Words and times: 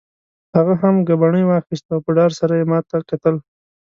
هغه 0.55 0.73
هم 0.81 0.95
ګبڼۍ 1.07 1.43
واخیست 1.45 1.85
او 1.93 1.99
په 2.05 2.11
ډار 2.17 2.31
سره 2.39 2.53
یې 2.59 2.65
ما 2.71 2.79
ته 2.89 2.97
کتل. 3.09 3.35